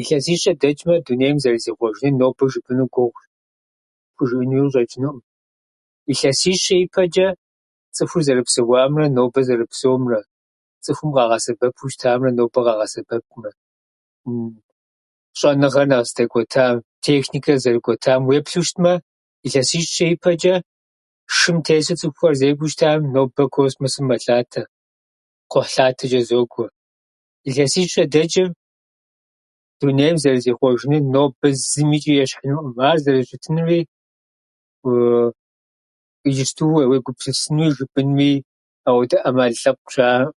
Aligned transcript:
Илъэсищэ 0.00 0.52
дэчӏмэ, 0.60 0.94
дунейм 1.06 1.36
зэрызихъуэжын 1.42 2.14
нобэ 2.20 2.44
жыпӏэну 2.52 2.86
гугъу, 2.94 3.26
пхужыӏэнууи 4.12 4.62
къыщӏэчӏынуӏым. 4.64 5.18
Илъэсищэ 6.12 6.74
ипэчӏэ 6.84 7.28
цӏыхур 7.96 8.22
зэрыпсэуамрэ 8.26 9.06
нобэ 9.16 9.40
зэрыпсэумрэ, 9.48 10.20
цӏыхум 10.84 11.10
къагъэсэбэпу 11.16 11.84
щытамрэ 11.92 12.30
нобэ 12.36 12.58
къагъэсэбэпымрэ, 12.64 13.50
щӏэныгъэр 15.38 15.86
нэхъ 15.90 16.06
здэкӏуэтам, 16.10 16.74
техникэр 17.06 17.58
зэрыкӏуэтам 17.64 18.20
уеплъу 18.28 18.64
щытмэ, 18.66 18.92
илъэсищэ 19.46 20.06
ипэчӏэ 20.14 20.54
шым 21.36 21.56
тесу 21.66 21.94
цӏыхухьэр 22.00 22.34
зекӏуэу 22.40 22.70
щытам, 22.72 22.98
нобэ 23.14 23.44
космосым 23.54 24.04
мэлъатэ, 24.10 24.62
кхъухьлъатэчӏэ 25.50 26.20
зокӏуэ. 26.28 26.66
Илъэсищэ 27.48 28.04
дэчӏым, 28.14 28.50
дунейм 29.80 30.16
зэрызихъуэжынум 30.22 31.04
нобэ 31.14 31.48
зымичӏи 31.70 32.14
ещхьынуӏым. 32.22 32.74
Ар 32.90 32.98
зэрыщытынури 33.04 33.80
иджыпсту 36.28 36.62
уе- 36.74 36.88
уегупсысынууи 36.90 37.74
жыпӏэнууи, 37.76 38.34
ауэдэ 38.88 39.16
ӏэмал 39.22 39.54
лъэпкъ 39.62 39.90
щаӏым. 39.94 40.30